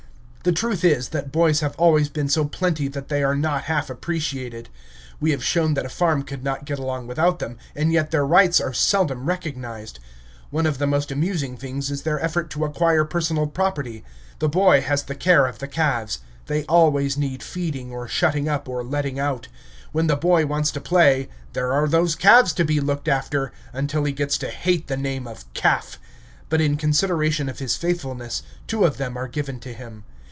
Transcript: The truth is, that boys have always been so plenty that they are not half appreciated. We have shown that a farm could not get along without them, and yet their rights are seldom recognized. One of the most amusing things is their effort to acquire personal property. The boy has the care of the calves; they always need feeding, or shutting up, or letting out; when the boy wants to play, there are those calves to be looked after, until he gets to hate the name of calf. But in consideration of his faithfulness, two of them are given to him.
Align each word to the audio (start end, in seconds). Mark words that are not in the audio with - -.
The 0.43 0.51
truth 0.51 0.83
is, 0.83 1.09
that 1.09 1.31
boys 1.31 1.59
have 1.59 1.75
always 1.75 2.09
been 2.09 2.27
so 2.27 2.45
plenty 2.45 2.87
that 2.87 3.09
they 3.09 3.21
are 3.21 3.35
not 3.35 3.65
half 3.65 3.91
appreciated. 3.91 4.69
We 5.19 5.29
have 5.29 5.43
shown 5.43 5.75
that 5.75 5.85
a 5.85 5.95
farm 5.97 6.23
could 6.23 6.43
not 6.43 6.65
get 6.65 6.79
along 6.79 7.05
without 7.05 7.37
them, 7.37 7.59
and 7.75 7.93
yet 7.93 8.09
their 8.09 8.25
rights 8.25 8.59
are 8.59 8.73
seldom 8.73 9.27
recognized. 9.27 9.99
One 10.49 10.65
of 10.65 10.79
the 10.79 10.87
most 10.87 11.11
amusing 11.11 11.57
things 11.57 11.91
is 11.91 12.01
their 12.01 12.19
effort 12.21 12.49
to 12.49 12.65
acquire 12.65 13.05
personal 13.05 13.45
property. 13.45 14.03
The 14.39 14.49
boy 14.49 14.81
has 14.81 15.03
the 15.03 15.13
care 15.13 15.45
of 15.45 15.59
the 15.59 15.67
calves; 15.67 16.21
they 16.47 16.63
always 16.63 17.17
need 17.19 17.43
feeding, 17.43 17.91
or 17.91 18.07
shutting 18.07 18.49
up, 18.49 18.67
or 18.67 18.83
letting 18.83 19.19
out; 19.19 19.47
when 19.91 20.07
the 20.07 20.15
boy 20.15 20.47
wants 20.47 20.71
to 20.71 20.81
play, 20.81 21.29
there 21.53 21.71
are 21.71 21.87
those 21.87 22.15
calves 22.15 22.51
to 22.53 22.65
be 22.65 22.79
looked 22.79 23.07
after, 23.07 23.51
until 23.73 24.05
he 24.05 24.11
gets 24.11 24.39
to 24.39 24.49
hate 24.49 24.87
the 24.87 24.97
name 24.97 25.27
of 25.27 25.45
calf. 25.53 25.99
But 26.49 26.61
in 26.61 26.77
consideration 26.77 27.47
of 27.47 27.59
his 27.59 27.77
faithfulness, 27.77 28.41
two 28.65 28.85
of 28.85 28.97
them 28.97 29.15
are 29.15 29.27
given 29.27 29.59
to 29.59 29.73
him. 29.75 30.03